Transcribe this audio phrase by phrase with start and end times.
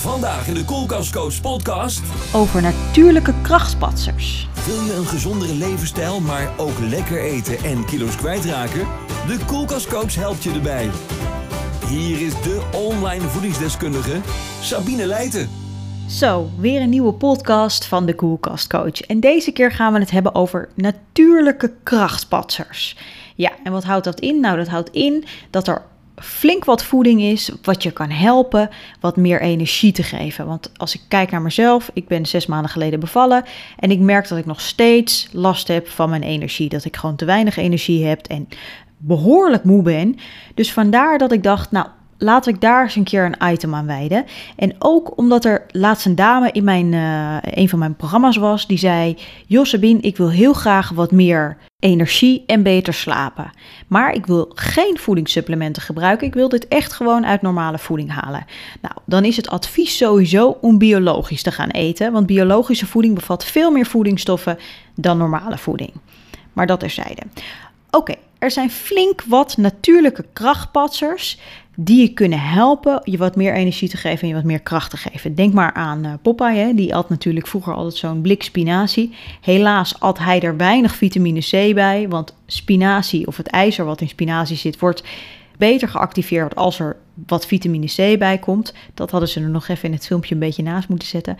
[0.00, 2.02] Vandaag in de Koelkastcoach podcast.
[2.34, 4.48] over natuurlijke krachtspatsers.
[4.66, 8.86] Wil je een gezondere levensstijl, maar ook lekker eten en kilo's kwijtraken?
[9.26, 10.90] De Koelkastcoach helpt je erbij.
[11.88, 14.20] Hier is de online voedingsdeskundige
[14.60, 15.48] Sabine Leijten.
[16.08, 19.00] Zo, weer een nieuwe podcast van de Koelkast Coach.
[19.00, 22.96] En deze keer gaan we het hebben over natuurlijke krachtspatsers.
[23.34, 24.40] Ja, en wat houdt dat in?
[24.40, 25.82] Nou, dat houdt in dat er
[26.20, 28.70] flink wat voeding is wat je kan helpen
[29.00, 30.46] wat meer energie te geven.
[30.46, 33.44] Want als ik kijk naar mezelf, ik ben zes maanden geleden bevallen
[33.78, 36.68] en ik merk dat ik nog steeds last heb van mijn energie.
[36.68, 38.48] Dat ik gewoon te weinig energie heb en
[38.96, 40.16] behoorlijk moe ben.
[40.54, 41.86] Dus vandaar dat ik dacht, nou,
[42.22, 44.24] laat ik daar eens een keer een item aan wijden.
[44.56, 48.66] En ook omdat er laatst een dame in mijn, eh, een van mijn programma's was,
[48.66, 49.16] die zei:
[49.48, 53.50] Sabine, ik wil heel graag wat meer energie en beter slapen.
[53.86, 56.26] Maar ik wil geen voedingssupplementen gebruiken.
[56.26, 58.44] Ik wil dit echt gewoon uit normale voeding halen.
[58.80, 62.12] Nou, dan is het advies sowieso om biologisch te gaan eten.
[62.12, 64.58] Want biologische voeding bevat veel meer voedingsstoffen
[64.94, 65.92] dan normale voeding.
[66.52, 67.22] Maar dat terzijde.
[67.90, 71.38] Oké, er zijn flink wat natuurlijke krachtpatsers
[71.82, 74.90] die je kunnen helpen je wat meer energie te geven en je wat meer kracht
[74.90, 75.34] te geven.
[75.34, 76.74] Denk maar aan uh, Popeye, hè?
[76.74, 79.14] die at natuurlijk vroeger altijd zo'n blik spinazie.
[79.40, 84.08] Helaas at hij er weinig vitamine C bij, want spinazie of het ijzer wat in
[84.08, 85.02] spinazie zit wordt
[85.56, 88.74] beter geactiveerd als er wat vitamine C bij komt.
[88.94, 91.36] Dat hadden ze er nog even in het filmpje een beetje naast moeten zetten.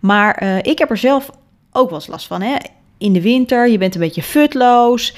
[0.00, 1.30] Maar uh, ik heb er zelf
[1.72, 2.42] ook wel eens last van.
[2.42, 2.56] Hè?
[2.98, 5.14] In de winter, je bent een beetje futloos.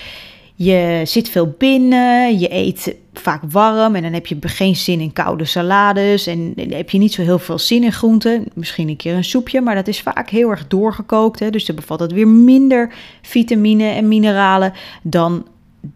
[0.54, 5.12] Je zit veel binnen, je eet vaak warm en dan heb je geen zin in
[5.12, 8.44] koude salades en heb je niet zo heel veel zin in groenten.
[8.54, 11.40] Misschien een keer een soepje, maar dat is vaak heel erg doorgekookt.
[11.40, 11.50] Hè?
[11.50, 14.72] Dus dan bevat het weer minder vitamine en mineralen
[15.02, 15.46] dan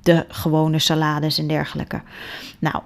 [0.02, 2.00] de gewone salades en dergelijke.
[2.58, 2.82] Nou,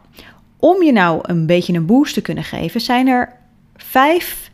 [0.57, 3.33] om je nou een beetje een boost te kunnen geven, zijn er
[3.77, 4.51] vijf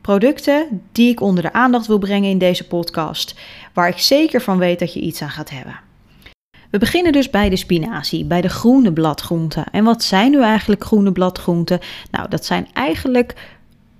[0.00, 3.34] producten die ik onder de aandacht wil brengen in deze podcast,
[3.72, 5.85] waar ik zeker van weet dat je iets aan gaat hebben.
[6.70, 9.64] We beginnen dus bij de spinazie, bij de groene bladgroenten.
[9.70, 11.80] En wat zijn nu eigenlijk groene bladgroenten?
[12.10, 13.34] Nou, dat zijn eigenlijk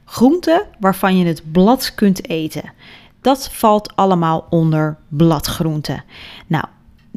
[0.05, 2.73] groenten waarvan je het blad kunt eten.
[3.21, 6.05] Dat valt allemaal onder bladgroenten.
[6.47, 6.65] Nou,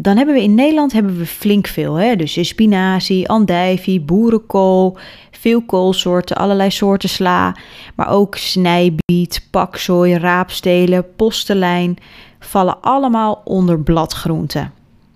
[0.02, 1.96] dan hebben we in Nederland hebben we flink veel.
[1.96, 2.16] Hè?
[2.16, 4.98] Dus spinazie, andijvie, boerenkool,
[5.32, 7.56] veel koolsoorten, allerlei soorten sla.
[7.96, 11.98] Maar ook snijbiet, pakzooi, raapstelen, postelijn
[12.40, 14.74] vallen allemaal onder bladgroenten.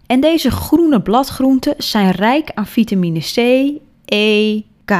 [0.08, 3.38] En deze groene bladgroenten zijn rijk aan vitamine C,
[4.06, 4.94] E, K,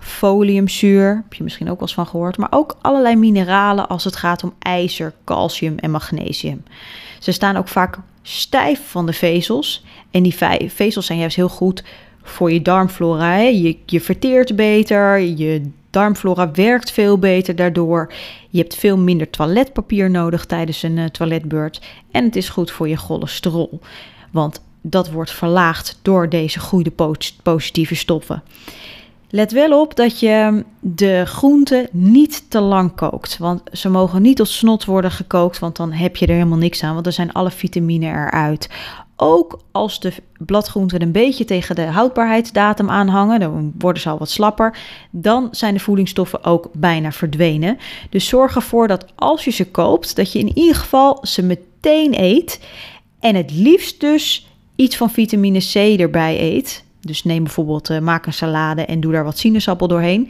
[0.00, 4.16] foliumzuur, heb je misschien ook wel eens van gehoord, maar ook allerlei mineralen als het
[4.16, 6.62] gaat om ijzer, calcium en magnesium.
[7.18, 11.84] Ze staan ook vaak stijf van de vezels en die vezels zijn juist heel goed
[12.22, 13.36] voor je darmflora.
[13.36, 18.12] Je, je verteert beter, je darmflora werkt veel beter daardoor.
[18.48, 22.88] Je hebt veel minder toiletpapier nodig tijdens een uh, toiletbeurt en het is goed voor
[22.88, 23.80] je cholesterol.
[24.30, 26.92] Want dat wordt verlaagd door deze goede
[27.42, 28.42] positieve stoffen.
[29.32, 33.38] Let wel op dat je de groenten niet te lang kookt.
[33.38, 36.82] Want ze mogen niet tot snot worden gekookt, want dan heb je er helemaal niks
[36.82, 36.92] aan.
[36.92, 38.68] Want dan zijn alle vitamine eruit.
[39.16, 44.30] Ook als de bladgroenten een beetje tegen de houdbaarheidsdatum aanhangen, dan worden ze al wat
[44.30, 44.78] slapper,
[45.10, 47.78] dan zijn de voedingsstoffen ook bijna verdwenen.
[48.10, 52.20] Dus zorg ervoor dat als je ze koopt, dat je in ieder geval ze meteen
[52.20, 52.60] eet.
[53.20, 56.84] En het liefst dus iets van vitamine C erbij eet.
[57.00, 60.28] Dus neem bijvoorbeeld, uh, maak een salade en doe daar wat sinaasappel doorheen.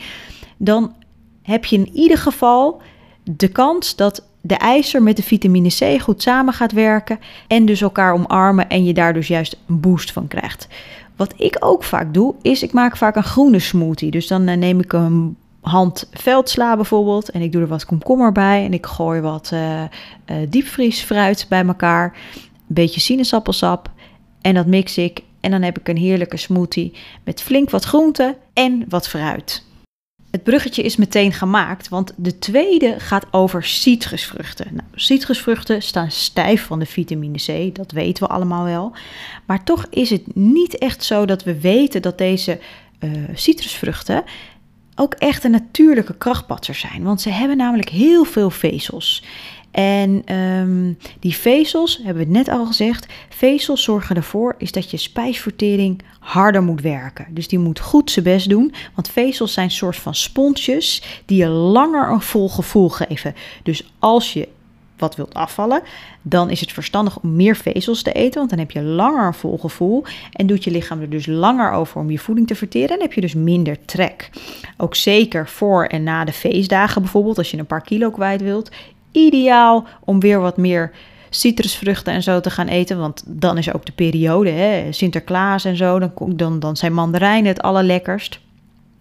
[0.57, 0.95] Dan
[1.43, 2.83] heb je in ieder geval
[3.23, 7.19] de kans dat de ijzer met de vitamine C goed samen gaat werken.
[7.47, 10.69] En dus elkaar omarmen en je daar dus juist een boost van krijgt.
[11.17, 14.11] Wat ik ook vaak doe, is ik maak vaak een groene smoothie.
[14.11, 17.31] Dus dan uh, neem ik een hand veldsla bijvoorbeeld.
[17.31, 18.65] En ik doe er wat komkommer bij.
[18.65, 19.87] En ik gooi wat uh, uh,
[20.49, 22.17] diepvriesfruit bij elkaar
[22.75, 23.91] beetje sinaasappelsap
[24.41, 25.23] en dat mix ik.
[25.41, 26.93] En dan heb ik een heerlijke smoothie
[27.25, 29.65] met flink wat groenten en wat fruit.
[30.31, 34.67] Het bruggetje is meteen gemaakt, want de tweede gaat over citrusvruchten.
[34.71, 38.93] Nou, citrusvruchten staan stijf van de vitamine C, dat weten we allemaal wel.
[39.47, 42.59] Maar toch is het niet echt zo dat we weten dat deze
[43.01, 44.25] uh, citrusvruchten
[45.01, 47.03] ook echt een natuurlijke krachtpatsers zijn.
[47.03, 49.25] Want ze hebben namelijk heel veel vezels.
[49.71, 54.97] En um, die vezels, hebben we net al gezegd, vezels zorgen ervoor is dat je
[54.97, 57.27] spijsvertering harder moet werken.
[57.31, 61.39] Dus die moet goed zijn best doen, want vezels zijn een soort van sponsjes die
[61.39, 63.35] je langer een vol gevoel geven.
[63.63, 64.49] Dus als je
[65.01, 65.83] wat wilt afvallen,
[66.23, 69.35] dan is het verstandig om meer vezels te eten, want dan heb je langer een
[69.35, 72.97] vol gevoel en doet je lichaam er dus langer over om je voeding te verteren
[72.97, 74.31] en heb je dus minder trek.
[74.77, 78.71] Ook zeker voor en na de feestdagen bijvoorbeeld, als je een paar kilo kwijt wilt,
[79.13, 80.93] ideaal om weer wat meer
[81.31, 82.99] citrusvruchten en zo te gaan eten.
[82.99, 85.99] Want dan is ook de periode, hè, Sinterklaas en zo.
[85.99, 88.41] Dan, dan, dan zijn mandarijnen het allerlekkerst.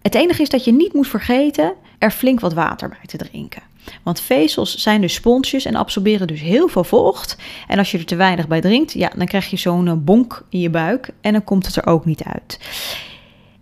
[0.02, 3.62] Het enige is dat je niet moet vergeten er flink wat water bij te drinken.
[4.02, 7.36] Want vezels zijn dus sponsjes en absorberen dus heel veel vocht.
[7.66, 10.44] En als je er te weinig bij drinkt, ja, dan krijg je zo'n eh, bonk
[10.48, 12.58] in je buik en dan komt het er ook niet uit.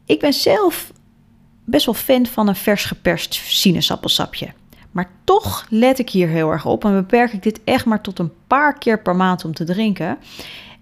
[0.06, 0.92] Ik ben zelf
[1.64, 4.48] best wel fan van een vers geperst sinaasappelsapje.
[4.90, 8.18] Maar toch let ik hier heel erg op en beperk ik dit echt maar tot
[8.18, 10.18] een paar keer per maand om te drinken.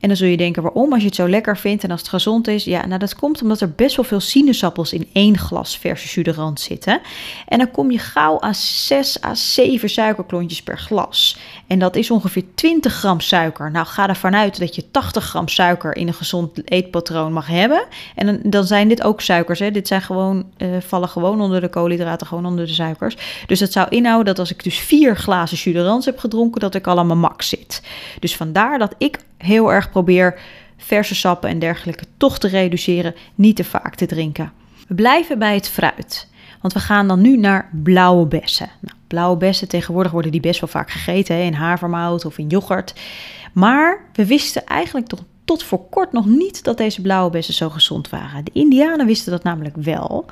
[0.01, 0.93] En dan zul je denken, waarom?
[0.93, 2.65] Als je het zo lekker vindt en als het gezond is.
[2.65, 6.65] Ja, nou dat komt omdat er best wel veel sinaasappels in één glas verse jus
[6.65, 7.01] zitten.
[7.49, 11.39] En dan kom je gauw aan 6 à 7 suikerklontjes per glas.
[11.67, 13.71] En dat is ongeveer 20 gram suiker.
[13.71, 17.85] Nou, ga ervan uit dat je 80 gram suiker in een gezond eetpatroon mag hebben.
[18.15, 19.59] En dan, zijn dit ook suikers.
[19.59, 19.71] Hè?
[19.71, 23.17] Dit zijn gewoon, uh, vallen gewoon onder de koolhydraten, gewoon onder de suikers.
[23.47, 26.87] Dus dat zou inhouden dat als ik dus vier glazen jus heb gedronken, dat ik
[26.87, 27.83] al aan mijn max zit.
[28.21, 30.41] Dus vandaar dat ik heel probeer
[30.77, 34.53] verse sappen en dergelijke toch te reduceren, niet te vaak te drinken.
[34.89, 36.29] We blijven bij het fruit.
[36.61, 38.71] Want we gaan dan nu naar blauwe bessen.
[38.81, 42.47] Nou, blauwe bessen, tegenwoordig worden die best wel vaak gegeten hè, in havermout of in
[42.47, 42.95] yoghurt.
[43.53, 47.71] Maar we wisten eigenlijk tot, tot voor kort nog niet dat deze blauwe bessen zo
[47.71, 48.45] gezond waren.
[48.45, 50.25] De Indianen wisten dat namelijk wel.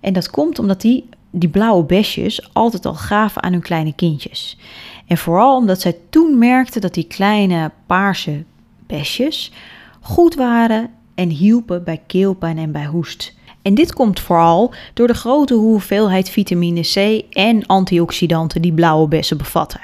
[0.00, 4.58] En dat komt omdat die, die blauwe besjes altijd al gaven aan hun kleine kindjes.
[5.06, 8.44] En vooral omdat zij toen merkten dat die kleine paarse
[8.86, 9.52] besjes
[10.00, 13.34] goed waren en hielpen bij keelpijn en bij hoest.
[13.62, 19.38] En dit komt vooral door de grote hoeveelheid vitamine C en antioxidanten die blauwe bessen
[19.38, 19.80] bevatten.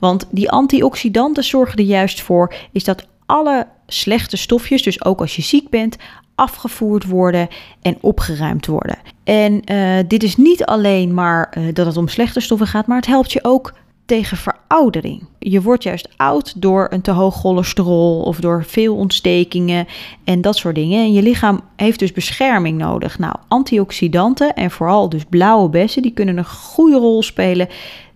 [0.00, 5.36] Want die antioxidanten zorgen er juist voor is dat alle slechte stofjes, dus ook als
[5.36, 5.96] je ziek bent,
[6.34, 7.48] afgevoerd worden
[7.82, 8.98] en opgeruimd worden.
[9.24, 12.96] En uh, dit is niet alleen maar uh, dat het om slechte stoffen gaat, maar
[12.96, 13.74] het helpt je ook
[14.10, 15.22] tegen veroudering.
[15.38, 19.86] Je wordt juist oud door een te hoog cholesterol of door veel ontstekingen
[20.24, 21.04] en dat soort dingen.
[21.04, 23.18] En je lichaam heeft dus bescherming nodig.
[23.18, 27.68] Nou, antioxidanten en vooral dus blauwe bessen, die kunnen een goede rol spelen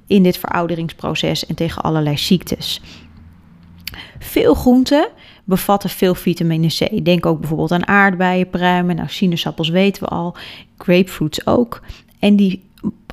[0.07, 2.81] in dit verouderingsproces en tegen allerlei ziektes.
[4.19, 5.09] Veel groenten
[5.45, 7.05] bevatten veel vitamine C.
[7.05, 10.37] Denk ook bijvoorbeeld aan aardbeien, pruimen, nou sinaasappels weten we al,
[10.79, 11.81] grapefruits ook.
[12.19, 12.63] En die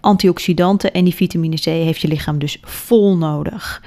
[0.01, 3.81] antioxidanten en die vitamine C heeft je lichaam dus vol nodig.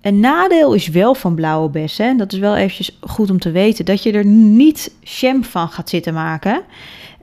[0.00, 3.50] Een nadeel is wel van blauwe bessen, en dat is wel eventjes goed om te
[3.50, 6.62] weten, dat je er niet jam van gaat zitten maken,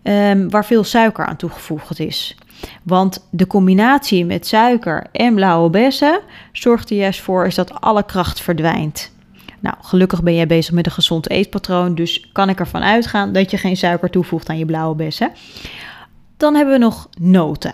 [0.03, 2.37] um, waar veel suiker aan toegevoegd is.
[2.83, 6.19] Want de combinatie met suiker en blauwe bessen
[6.51, 9.11] zorgt er juist voor is dat alle kracht verdwijnt.
[9.59, 13.51] Nou, gelukkig ben jij bezig met een gezond eetpatroon, dus kan ik ervan uitgaan dat
[13.51, 15.31] je geen suiker toevoegt aan je blauwe bessen.
[16.43, 17.73] Dan hebben we nog noten.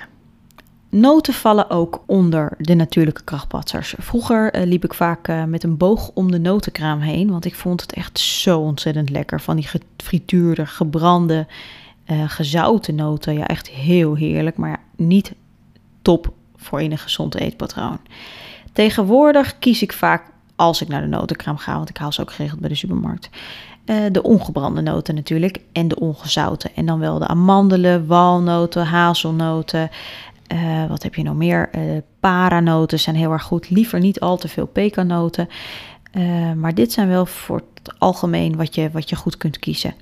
[0.90, 3.96] Noten vallen ook onder de natuurlijke krachtpatsers.
[3.98, 7.56] Vroeger uh, liep ik vaak uh, met een boog om de notenkraam heen, want ik
[7.56, 9.42] vond het echt zo ontzettend lekker.
[9.42, 11.48] Van die gefrituurde, gebrande,
[12.12, 13.34] uh, gezouten noten.
[13.34, 15.34] Ja, echt heel heerlijk, maar niet
[16.02, 18.00] top voor in een gezond eetpatroon.
[18.74, 22.32] Tegenwoordig kies ik vaak, als ik naar de notenkraam ga, want ik haal ze ook
[22.32, 23.30] geregeld bij de supermarkt,
[24.12, 26.70] de ongebrande noten natuurlijk en de ongezouten.
[26.76, 29.90] En dan wel de amandelen, walnoten, hazelnoten.
[30.54, 31.70] Uh, wat heb je nog meer?
[31.76, 31.82] Uh,
[32.20, 33.70] paranoten zijn heel erg goed.
[33.70, 35.50] Liever niet al te veel pekanoten.
[36.56, 39.94] maar dit zijn wel voor het algemeen wat je, wat je goed kunt kiezen.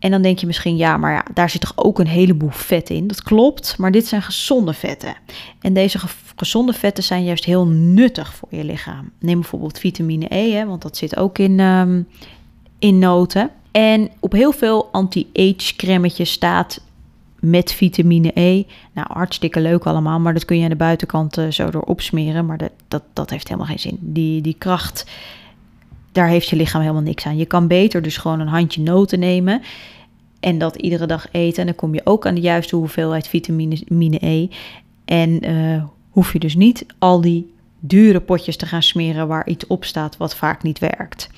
[0.00, 2.90] En dan denk je misschien, ja, maar ja, daar zit toch ook een heleboel vet
[2.90, 3.06] in.
[3.06, 5.14] Dat klopt, maar dit zijn gezonde vetten.
[5.60, 5.98] En deze
[6.36, 9.10] gezonde vetten zijn juist heel nuttig voor je lichaam.
[9.18, 12.08] Neem bijvoorbeeld vitamine E, hè, want dat zit ook in, um,
[12.80, 13.50] in noten.
[13.70, 16.80] En op heel veel anti-age cremmetjes staat
[17.40, 18.64] met vitamine E.
[18.92, 22.46] Nou, hartstikke leuk allemaal, maar dat kun je aan de buitenkant uh, zo door opsmeren.
[22.46, 23.98] Maar dat, dat, dat heeft helemaal geen zin.
[24.00, 25.10] Die, die kracht,
[26.12, 27.36] daar heeft je lichaam helemaal niks aan.
[27.36, 29.62] Je kan beter dus gewoon een handje noten nemen
[30.40, 31.60] en dat iedere dag eten.
[31.60, 34.48] En dan kom je ook aan de juiste hoeveelheid vitamine E.
[35.04, 39.66] En uh, hoef je dus niet al die dure potjes te gaan smeren waar iets
[39.66, 41.30] op staat wat vaak niet werkt.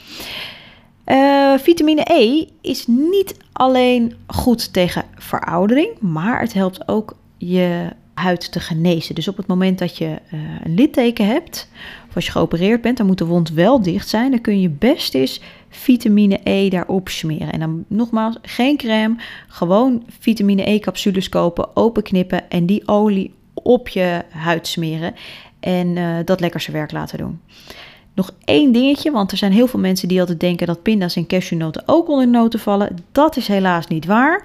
[1.07, 8.53] Uh, vitamine E is niet alleen goed tegen veroudering, maar het helpt ook je huid
[8.53, 9.15] te genezen.
[9.15, 11.69] Dus op het moment dat je uh, een litteken hebt,
[12.09, 14.31] of als je geopereerd bent, dan moet de wond wel dicht zijn.
[14.31, 17.53] Dan kun je best eens vitamine E daarop smeren.
[17.53, 19.17] En dan nogmaals, geen crème,
[19.49, 25.15] gewoon vitamine E capsules kopen, openknippen en die olie op je huid smeren.
[25.61, 27.41] en uh, dat lekker zijn werk laten doen.
[28.15, 31.27] Nog één dingetje, want er zijn heel veel mensen die altijd denken dat pinda's en
[31.27, 32.97] cashewnoten ook onder noten vallen.
[33.13, 34.45] Dat is helaas niet waar,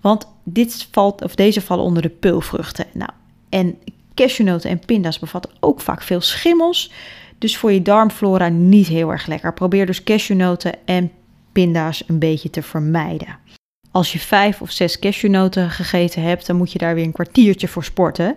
[0.00, 2.86] want dit valt, of deze vallen onder de peulvruchten.
[2.92, 3.10] Nou,
[3.48, 3.78] en
[4.14, 6.92] cashewnoten en pinda's bevatten ook vaak veel schimmels,
[7.38, 9.54] dus voor je darmflora niet heel erg lekker.
[9.54, 11.10] Probeer dus cashewnoten en
[11.52, 13.38] pinda's een beetje te vermijden.
[13.90, 17.68] Als je vijf of zes cashewnoten gegeten hebt, dan moet je daar weer een kwartiertje
[17.68, 18.36] voor sporten.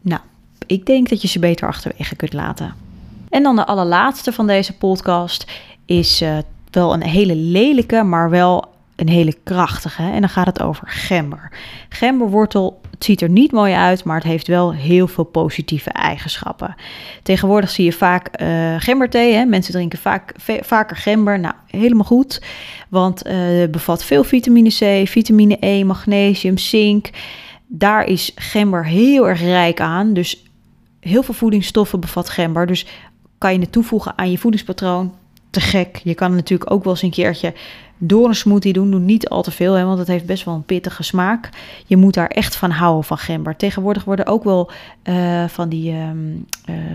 [0.00, 0.20] Nou,
[0.66, 2.89] ik denk dat je ze beter achterwege kunt laten.
[3.30, 5.52] En dan de allerlaatste van deze podcast
[5.84, 6.38] is uh,
[6.70, 8.64] wel een hele lelijke, maar wel
[8.96, 10.02] een hele krachtige.
[10.02, 11.52] En dan gaat het over gember.
[11.88, 16.74] Gemberwortel, het ziet er niet mooi uit, maar het heeft wel heel veel positieve eigenschappen.
[17.22, 19.34] Tegenwoordig zie je vaak uh, gemberthee.
[19.34, 19.44] Hè?
[19.44, 21.40] Mensen drinken vaak, vaker gember.
[21.40, 22.42] Nou, helemaal goed.
[22.88, 27.10] Want het bevat veel vitamine C, vitamine E, magnesium, zink.
[27.66, 30.12] Daar is gember heel erg rijk aan.
[30.12, 30.44] Dus
[31.00, 32.66] heel veel voedingsstoffen bevat gember.
[32.66, 32.86] Dus
[33.40, 35.14] kan je het toevoegen aan je voedingspatroon.
[35.50, 36.00] Te gek.
[36.04, 37.54] Je kan natuurlijk ook wel eens een keertje
[37.98, 38.90] door een smoothie doen.
[38.90, 41.48] Doe niet al te veel, hè, want het heeft best wel een pittige smaak.
[41.86, 43.56] Je moet daar echt van houden van gember.
[43.56, 44.70] Tegenwoordig worden ook wel
[45.04, 46.46] uh, van die um,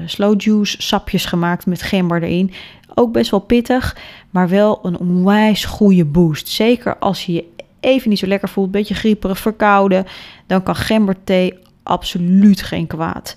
[0.05, 2.53] slow juice sapjes gemaakt met gember erin.
[2.95, 3.97] Ook best wel pittig,
[4.29, 6.47] maar wel een onwijs goede boost.
[6.47, 7.45] Zeker als je je
[7.79, 10.05] even niet zo lekker voelt, een beetje grieperig, verkouden,
[10.47, 13.35] dan kan gemberthee absoluut geen kwaad.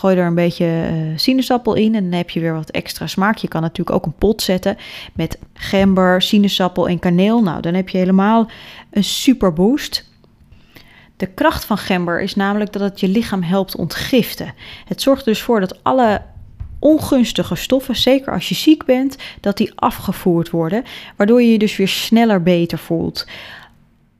[0.00, 3.36] Gooi er een beetje uh, sinaasappel in en dan heb je weer wat extra smaak.
[3.36, 4.76] Je kan natuurlijk ook een pot zetten
[5.12, 7.42] met gember, sinaasappel en kaneel.
[7.42, 8.50] Nou, dan heb je helemaal
[8.90, 10.08] een super boost.
[11.16, 14.54] De kracht van gember is namelijk dat het je lichaam helpt ontgiften.
[14.84, 16.22] Het zorgt dus voor dat alle
[16.78, 20.84] ongunstige stoffen, zeker als je ziek bent, dat die afgevoerd worden,
[21.16, 23.26] waardoor je je dus weer sneller beter voelt.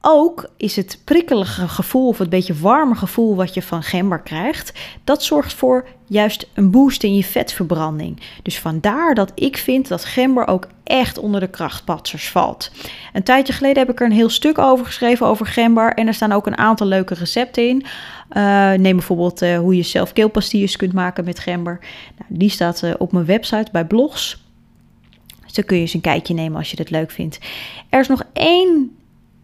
[0.03, 4.73] Ook is het prikkelige gevoel of het beetje warme gevoel wat je van gember krijgt,
[5.05, 8.21] dat zorgt voor juist een boost in je vetverbranding.
[8.43, 12.71] Dus vandaar dat ik vind dat gember ook echt onder de krachtpatsers valt.
[13.13, 16.15] Een tijdje geleden heb ik er een heel stuk over geschreven over gember en er
[16.15, 17.85] staan ook een aantal leuke recepten in.
[18.33, 21.79] Uh, neem bijvoorbeeld uh, hoe je zelf keelpastilles kunt maken met gember.
[22.19, 24.45] Nou, die staat uh, op mijn website bij blogs.
[25.45, 27.39] Dus dan kun je eens een kijkje nemen als je het leuk vindt.
[27.89, 28.99] Er is nog één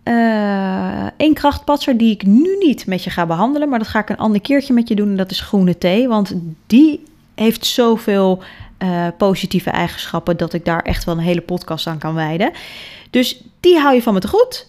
[0.09, 4.09] uh, één krachtpatser die ik nu niet met je ga behandelen, maar dat ga ik
[4.09, 5.09] een ander keertje met je doen.
[5.09, 6.35] En dat is groene thee, want
[6.67, 7.03] die
[7.35, 8.43] heeft zoveel
[8.79, 12.53] uh, positieve eigenschappen dat ik daar echt wel een hele podcast aan kan wijden.
[13.11, 14.67] Dus die hou je van me te goed.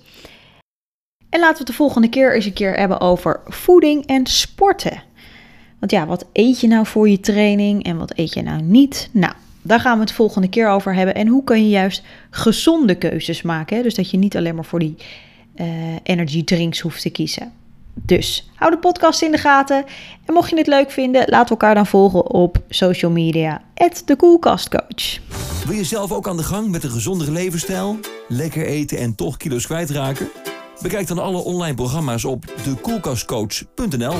[1.29, 5.03] En laten we het de volgende keer eens een keer hebben over voeding en sporten.
[5.79, 9.09] Want ja, wat eet je nou voor je training en wat eet je nou niet?
[9.11, 11.15] Nou, daar gaan we het volgende keer over hebben.
[11.15, 13.83] En hoe kun je juist gezonde keuzes maken?
[13.83, 14.95] Dus dat je niet alleen maar voor die
[15.61, 15.67] uh,
[16.03, 17.51] energy drinks hoeft te kiezen.
[17.93, 19.85] Dus hou de podcast in de gaten.
[20.25, 23.61] En mocht je het leuk vinden, laat elkaar dan volgen op social media.
[24.05, 25.19] de Koelkastcoach.
[25.65, 27.99] Wil je zelf ook aan de gang met een gezondere levensstijl?
[28.27, 30.27] Lekker eten en toch kilo's kwijtraken?
[30.81, 34.15] Bekijk dan alle online programma's op dekoelkastcoach.nl.